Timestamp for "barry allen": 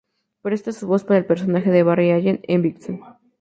1.83-2.39